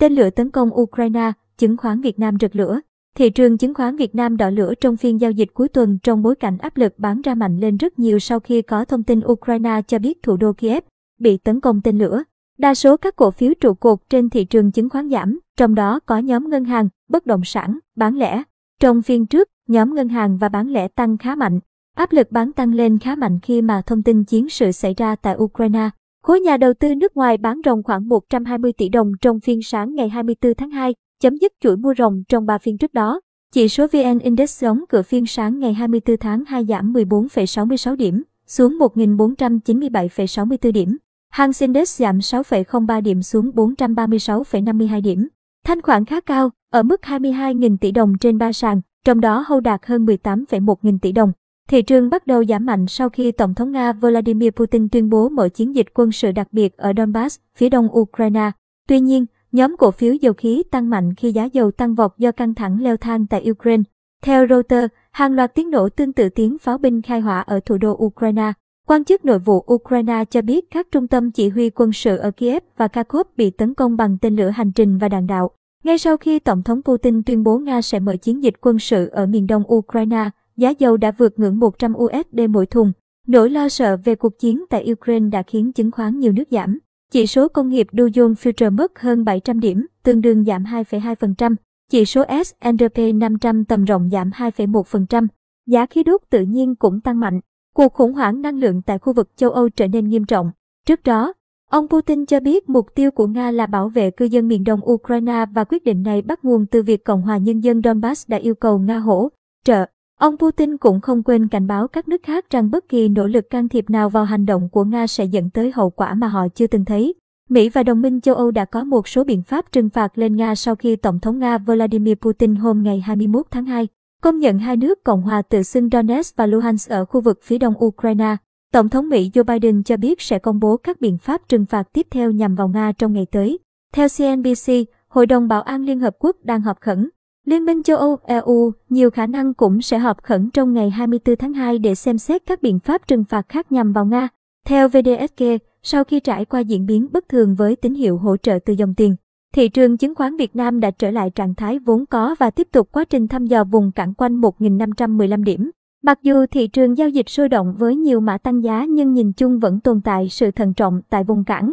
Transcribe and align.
Tên 0.00 0.12
lửa 0.12 0.30
tấn 0.30 0.50
công 0.50 0.80
Ukraine, 0.80 1.32
chứng 1.58 1.76
khoán 1.76 2.00
Việt 2.00 2.18
Nam 2.18 2.36
rực 2.40 2.56
lửa. 2.56 2.80
Thị 3.16 3.30
trường 3.30 3.58
chứng 3.58 3.74
khoán 3.74 3.96
Việt 3.96 4.14
Nam 4.14 4.36
đỏ 4.36 4.50
lửa 4.50 4.74
trong 4.80 4.96
phiên 4.96 5.20
giao 5.20 5.30
dịch 5.30 5.48
cuối 5.54 5.68
tuần 5.68 5.98
trong 6.02 6.22
bối 6.22 6.36
cảnh 6.36 6.58
áp 6.58 6.76
lực 6.76 6.98
bán 6.98 7.20
ra 7.20 7.34
mạnh 7.34 7.58
lên 7.58 7.76
rất 7.76 7.98
nhiều 7.98 8.18
sau 8.18 8.40
khi 8.40 8.62
có 8.62 8.84
thông 8.84 9.02
tin 9.02 9.20
Ukraine 9.26 9.82
cho 9.86 9.98
biết 9.98 10.22
thủ 10.22 10.36
đô 10.36 10.52
Kiev 10.52 10.84
bị 11.18 11.36
tấn 11.36 11.60
công 11.60 11.80
tên 11.82 11.98
lửa. 11.98 12.22
Đa 12.58 12.74
số 12.74 12.96
các 12.96 13.16
cổ 13.16 13.30
phiếu 13.30 13.52
trụ 13.60 13.74
cột 13.74 13.98
trên 14.10 14.30
thị 14.30 14.44
trường 14.44 14.72
chứng 14.72 14.88
khoán 14.88 15.10
giảm, 15.10 15.40
trong 15.56 15.74
đó 15.74 16.00
có 16.06 16.18
nhóm 16.18 16.48
ngân 16.48 16.64
hàng, 16.64 16.88
bất 17.08 17.26
động 17.26 17.44
sản, 17.44 17.78
bán 17.96 18.16
lẻ. 18.16 18.42
Trong 18.80 19.02
phiên 19.02 19.26
trước, 19.26 19.48
nhóm 19.68 19.94
ngân 19.94 20.08
hàng 20.08 20.38
và 20.38 20.48
bán 20.48 20.68
lẻ 20.68 20.88
tăng 20.88 21.18
khá 21.18 21.34
mạnh. 21.34 21.60
Áp 21.96 22.12
lực 22.12 22.32
bán 22.32 22.52
tăng 22.52 22.74
lên 22.74 22.98
khá 22.98 23.14
mạnh 23.14 23.38
khi 23.42 23.62
mà 23.62 23.82
thông 23.86 24.02
tin 24.02 24.24
chiến 24.24 24.48
sự 24.48 24.72
xảy 24.72 24.94
ra 24.94 25.16
tại 25.16 25.36
Ukraine. 25.38 25.90
Khối 26.22 26.40
nhà 26.40 26.56
đầu 26.56 26.74
tư 26.74 26.94
nước 26.94 27.16
ngoài 27.16 27.36
bán 27.36 27.60
ròng 27.64 27.82
khoảng 27.82 28.08
120 28.08 28.72
tỷ 28.72 28.88
đồng 28.88 29.12
trong 29.20 29.40
phiên 29.40 29.62
sáng 29.62 29.94
ngày 29.94 30.08
24 30.08 30.54
tháng 30.54 30.70
2, 30.70 30.94
chấm 31.20 31.36
dứt 31.36 31.52
chuỗi 31.60 31.76
mua 31.76 31.94
ròng 31.98 32.22
trong 32.28 32.46
3 32.46 32.58
phiên 32.58 32.78
trước 32.78 32.94
đó. 32.94 33.20
Chỉ 33.52 33.68
số 33.68 33.86
VN 33.86 34.18
Index 34.18 34.64
đóng 34.64 34.84
cửa 34.88 35.02
phiên 35.02 35.26
sáng 35.26 35.58
ngày 35.58 35.74
24 35.74 36.16
tháng 36.16 36.44
2 36.44 36.64
giảm 36.64 36.92
14,66 36.92 37.96
điểm, 37.96 38.22
xuống 38.46 38.78
1.497,64 38.78 40.72
điểm. 40.72 40.96
Hang 41.30 41.50
Index 41.60 42.00
giảm 42.00 42.18
6,03 42.18 43.02
điểm 43.02 43.22
xuống 43.22 43.50
436,52 43.50 45.02
điểm. 45.02 45.28
Thanh 45.64 45.82
khoản 45.82 46.04
khá 46.04 46.20
cao, 46.20 46.50
ở 46.70 46.82
mức 46.82 47.00
22.000 47.02 47.76
tỷ 47.80 47.90
đồng 47.90 48.18
trên 48.18 48.38
ba 48.38 48.52
sàn, 48.52 48.80
trong 49.04 49.20
đó 49.20 49.44
hâu 49.46 49.60
đạt 49.60 49.86
hơn 49.86 50.06
18,1 50.06 50.74
nghìn 50.82 50.98
tỷ 50.98 51.12
đồng. 51.12 51.32
Thị 51.70 51.82
trường 51.82 52.10
bắt 52.10 52.26
đầu 52.26 52.44
giảm 52.44 52.66
mạnh 52.66 52.86
sau 52.86 53.08
khi 53.08 53.32
Tổng 53.32 53.54
thống 53.54 53.72
Nga 53.72 53.92
Vladimir 53.92 54.50
Putin 54.50 54.88
tuyên 54.88 55.10
bố 55.10 55.28
mở 55.28 55.48
chiến 55.48 55.74
dịch 55.74 55.86
quân 55.94 56.12
sự 56.12 56.32
đặc 56.32 56.48
biệt 56.52 56.76
ở 56.76 56.92
Donbass, 56.96 57.38
phía 57.56 57.68
đông 57.68 57.98
Ukraine. 57.98 58.50
Tuy 58.88 59.00
nhiên, 59.00 59.26
nhóm 59.52 59.76
cổ 59.76 59.90
phiếu 59.90 60.14
dầu 60.14 60.32
khí 60.32 60.62
tăng 60.70 60.90
mạnh 60.90 61.14
khi 61.14 61.32
giá 61.32 61.44
dầu 61.44 61.70
tăng 61.70 61.94
vọt 61.94 62.10
do 62.18 62.32
căng 62.32 62.54
thẳng 62.54 62.82
leo 62.82 62.96
thang 62.96 63.26
tại 63.26 63.50
Ukraine. 63.50 63.82
Theo 64.22 64.46
Reuters, 64.46 64.92
hàng 65.10 65.32
loạt 65.34 65.54
tiếng 65.54 65.70
nổ 65.70 65.88
tương 65.88 66.12
tự 66.12 66.28
tiếng 66.28 66.58
pháo 66.58 66.78
binh 66.78 67.02
khai 67.02 67.20
hỏa 67.20 67.40
ở 67.40 67.60
thủ 67.60 67.78
đô 67.78 67.96
Ukraine. 68.04 68.52
Quan 68.86 69.04
chức 69.04 69.24
nội 69.24 69.38
vụ 69.38 69.64
Ukraine 69.72 70.24
cho 70.30 70.42
biết 70.42 70.70
các 70.70 70.86
trung 70.92 71.08
tâm 71.08 71.30
chỉ 71.30 71.48
huy 71.48 71.70
quân 71.70 71.92
sự 71.92 72.16
ở 72.16 72.30
Kiev 72.30 72.62
và 72.76 72.88
Kharkov 72.88 73.26
bị 73.36 73.50
tấn 73.50 73.74
công 73.74 73.96
bằng 73.96 74.18
tên 74.20 74.36
lửa 74.36 74.48
hành 74.48 74.72
trình 74.72 74.98
và 74.98 75.08
đạn 75.08 75.26
đạo. 75.26 75.50
Ngay 75.84 75.98
sau 75.98 76.16
khi 76.16 76.38
Tổng 76.38 76.62
thống 76.62 76.82
Putin 76.82 77.22
tuyên 77.22 77.42
bố 77.44 77.58
Nga 77.58 77.82
sẽ 77.82 78.00
mở 78.00 78.16
chiến 78.16 78.42
dịch 78.42 78.54
quân 78.60 78.78
sự 78.78 79.08
ở 79.08 79.26
miền 79.26 79.46
đông 79.46 79.72
Ukraine, 79.74 80.30
giá 80.60 80.70
dầu 80.70 80.96
đã 80.96 81.10
vượt 81.10 81.38
ngưỡng 81.38 81.58
100 81.58 81.94
USD 81.96 82.40
mỗi 82.50 82.66
thùng. 82.66 82.92
Nỗi 83.26 83.50
lo 83.50 83.68
sợ 83.68 83.96
về 84.04 84.14
cuộc 84.14 84.38
chiến 84.38 84.64
tại 84.70 84.92
Ukraine 84.92 85.28
đã 85.30 85.42
khiến 85.42 85.72
chứng 85.72 85.90
khoán 85.90 86.18
nhiều 86.18 86.32
nước 86.32 86.48
giảm. 86.50 86.78
Chỉ 87.12 87.26
số 87.26 87.48
công 87.48 87.68
nghiệp 87.68 87.86
Dow 87.92 88.08
Jones 88.08 88.34
Future 88.34 88.72
mất 88.72 89.00
hơn 89.00 89.24
700 89.24 89.60
điểm, 89.60 89.86
tương 90.02 90.20
đương 90.20 90.44
giảm 90.44 90.64
2,2%. 90.64 91.54
Chỉ 91.90 92.04
số 92.04 92.24
S&P 92.44 92.98
500 93.14 93.64
tầm 93.64 93.84
rộng 93.84 94.08
giảm 94.12 94.30
2,1%. 94.30 95.26
Giá 95.66 95.86
khí 95.86 96.02
đốt 96.02 96.20
tự 96.30 96.42
nhiên 96.42 96.74
cũng 96.74 97.00
tăng 97.00 97.20
mạnh. 97.20 97.40
Cuộc 97.74 97.92
khủng 97.92 98.12
hoảng 98.12 98.42
năng 98.42 98.58
lượng 98.58 98.82
tại 98.82 98.98
khu 98.98 99.12
vực 99.12 99.36
châu 99.36 99.50
Âu 99.50 99.68
trở 99.68 99.88
nên 99.88 100.08
nghiêm 100.08 100.24
trọng. 100.24 100.50
Trước 100.86 101.02
đó, 101.02 101.32
ông 101.70 101.88
Putin 101.88 102.26
cho 102.26 102.40
biết 102.40 102.68
mục 102.68 102.86
tiêu 102.94 103.10
của 103.10 103.26
Nga 103.26 103.50
là 103.50 103.66
bảo 103.66 103.88
vệ 103.88 104.10
cư 104.10 104.24
dân 104.24 104.48
miền 104.48 104.64
đông 104.64 104.90
Ukraine 104.90 105.44
và 105.54 105.64
quyết 105.64 105.84
định 105.84 106.02
này 106.02 106.22
bắt 106.22 106.44
nguồn 106.44 106.66
từ 106.66 106.82
việc 106.82 107.04
Cộng 107.04 107.22
hòa 107.22 107.38
Nhân 107.38 107.60
dân 107.60 107.82
Donbass 107.82 108.28
đã 108.28 108.36
yêu 108.36 108.54
cầu 108.54 108.78
Nga 108.78 108.98
hỗ 108.98 109.28
trợ. 109.64 109.86
Ông 110.20 110.36
Putin 110.36 110.76
cũng 110.76 111.00
không 111.00 111.22
quên 111.22 111.48
cảnh 111.48 111.66
báo 111.66 111.88
các 111.88 112.08
nước 112.08 112.22
khác 112.22 112.50
rằng 112.50 112.70
bất 112.70 112.88
kỳ 112.88 113.08
nỗ 113.08 113.26
lực 113.26 113.50
can 113.50 113.68
thiệp 113.68 113.90
nào 113.90 114.10
vào 114.10 114.24
hành 114.24 114.46
động 114.46 114.68
của 114.68 114.84
Nga 114.84 115.06
sẽ 115.06 115.24
dẫn 115.24 115.50
tới 115.50 115.72
hậu 115.74 115.90
quả 115.90 116.14
mà 116.14 116.28
họ 116.28 116.48
chưa 116.54 116.66
từng 116.66 116.84
thấy. 116.84 117.14
Mỹ 117.48 117.68
và 117.68 117.82
đồng 117.82 118.02
minh 118.02 118.20
châu 118.20 118.34
Âu 118.34 118.50
đã 118.50 118.64
có 118.64 118.84
một 118.84 119.08
số 119.08 119.24
biện 119.24 119.42
pháp 119.42 119.72
trừng 119.72 119.90
phạt 119.90 120.18
lên 120.18 120.36
Nga 120.36 120.54
sau 120.54 120.76
khi 120.76 120.96
Tổng 120.96 121.20
thống 121.20 121.38
Nga 121.38 121.58
Vladimir 121.58 122.14
Putin 122.14 122.54
hôm 122.54 122.82
ngày 122.82 123.00
21 123.00 123.46
tháng 123.50 123.64
2 123.64 123.88
công 124.22 124.38
nhận 124.38 124.58
hai 124.58 124.76
nước 124.76 125.04
Cộng 125.04 125.22
hòa 125.22 125.42
tự 125.42 125.62
xưng 125.62 125.88
Donetsk 125.92 126.36
và 126.36 126.46
Luhansk 126.46 126.90
ở 126.90 127.04
khu 127.04 127.20
vực 127.20 127.40
phía 127.42 127.58
đông 127.58 127.84
Ukraine. 127.84 128.36
Tổng 128.72 128.88
thống 128.88 129.08
Mỹ 129.08 129.30
Joe 129.34 129.44
Biden 129.44 129.82
cho 129.82 129.96
biết 129.96 130.20
sẽ 130.22 130.38
công 130.38 130.60
bố 130.60 130.76
các 130.76 131.00
biện 131.00 131.18
pháp 131.18 131.48
trừng 131.48 131.66
phạt 131.66 131.92
tiếp 131.92 132.06
theo 132.10 132.30
nhằm 132.30 132.54
vào 132.54 132.68
Nga 132.68 132.92
trong 132.92 133.12
ngày 133.12 133.26
tới. 133.32 133.58
Theo 133.92 134.08
CNBC, 134.18 134.72
Hội 135.08 135.26
đồng 135.26 135.48
Bảo 135.48 135.62
an 135.62 135.84
Liên 135.84 136.00
Hợp 136.00 136.16
Quốc 136.18 136.36
đang 136.42 136.60
họp 136.60 136.80
khẩn. 136.80 137.08
Liên 137.46 137.64
minh 137.64 137.82
châu 137.82 137.96
Âu 137.96 138.18
EU 138.24 138.72
nhiều 138.88 139.10
khả 139.10 139.26
năng 139.26 139.54
cũng 139.54 139.82
sẽ 139.82 139.98
họp 139.98 140.22
khẩn 140.22 140.50
trong 140.50 140.72
ngày 140.72 140.90
24 140.90 141.36
tháng 141.36 141.52
2 141.52 141.78
để 141.78 141.94
xem 141.94 142.18
xét 142.18 142.42
các 142.46 142.62
biện 142.62 142.78
pháp 142.78 143.06
trừng 143.06 143.24
phạt 143.24 143.48
khác 143.48 143.72
nhằm 143.72 143.92
vào 143.92 144.06
Nga. 144.06 144.28
Theo 144.66 144.88
VDSK, 144.88 145.44
sau 145.82 146.04
khi 146.04 146.20
trải 146.20 146.44
qua 146.44 146.60
diễn 146.60 146.86
biến 146.86 147.08
bất 147.12 147.28
thường 147.28 147.54
với 147.54 147.76
tín 147.76 147.94
hiệu 147.94 148.18
hỗ 148.18 148.36
trợ 148.36 148.58
từ 148.64 148.72
dòng 148.72 148.94
tiền, 148.94 149.16
thị 149.54 149.68
trường 149.68 149.96
chứng 149.96 150.14
khoán 150.14 150.36
Việt 150.36 150.56
Nam 150.56 150.80
đã 150.80 150.90
trở 150.90 151.10
lại 151.10 151.30
trạng 151.30 151.54
thái 151.54 151.78
vốn 151.78 152.06
có 152.06 152.34
và 152.38 152.50
tiếp 152.50 152.68
tục 152.72 152.88
quá 152.92 153.04
trình 153.04 153.28
thăm 153.28 153.46
dò 153.46 153.64
vùng 153.64 153.92
cản 153.92 154.14
quanh 154.14 154.40
1.515 154.40 155.44
điểm. 155.44 155.70
Mặc 156.02 156.18
dù 156.22 156.46
thị 156.46 156.66
trường 156.66 156.98
giao 156.98 157.08
dịch 157.08 157.28
sôi 157.28 157.48
động 157.48 157.74
với 157.78 157.96
nhiều 157.96 158.20
mã 158.20 158.38
tăng 158.38 158.64
giá 158.64 158.84
nhưng 158.88 159.12
nhìn 159.12 159.32
chung 159.32 159.58
vẫn 159.58 159.80
tồn 159.80 160.00
tại 160.00 160.28
sự 160.28 160.50
thận 160.50 160.74
trọng 160.74 161.00
tại 161.10 161.24
vùng 161.24 161.44
cản, 161.44 161.72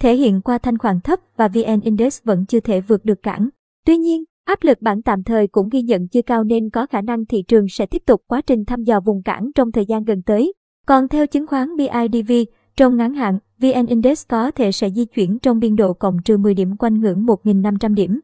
thể 0.00 0.16
hiện 0.16 0.40
qua 0.40 0.58
thanh 0.58 0.78
khoản 0.78 1.00
thấp 1.00 1.20
và 1.36 1.48
VN 1.48 1.80
Index 1.80 2.22
vẫn 2.24 2.46
chưa 2.46 2.60
thể 2.60 2.80
vượt 2.80 3.04
được 3.04 3.22
cản. 3.22 3.48
Tuy 3.86 3.96
nhiên, 3.96 4.24
áp 4.44 4.62
lực 4.62 4.82
bản 4.82 5.02
tạm 5.02 5.22
thời 5.22 5.46
cũng 5.46 5.68
ghi 5.68 5.82
nhận 5.82 6.08
chưa 6.08 6.22
cao 6.22 6.44
nên 6.44 6.70
có 6.70 6.86
khả 6.86 7.00
năng 7.00 7.26
thị 7.26 7.42
trường 7.48 7.68
sẽ 7.68 7.86
tiếp 7.86 8.02
tục 8.06 8.22
quá 8.26 8.40
trình 8.40 8.64
thăm 8.64 8.82
dò 8.82 9.00
vùng 9.00 9.22
cản 9.22 9.50
trong 9.54 9.72
thời 9.72 9.86
gian 9.86 10.04
gần 10.04 10.22
tới. 10.22 10.52
Còn 10.86 11.08
theo 11.08 11.26
chứng 11.26 11.46
khoán 11.46 11.68
BIDV, 11.76 12.32
trong 12.76 12.96
ngắn 12.96 13.14
hạn, 13.14 13.38
VN 13.58 13.86
Index 13.86 14.26
có 14.28 14.50
thể 14.50 14.72
sẽ 14.72 14.90
di 14.90 15.04
chuyển 15.04 15.38
trong 15.38 15.58
biên 15.58 15.76
độ 15.76 15.92
cộng 15.92 16.16
trừ 16.24 16.36
10 16.36 16.54
điểm 16.54 16.76
quanh 16.76 17.00
ngưỡng 17.00 17.26
1.500 17.26 17.94
điểm. 17.94 18.20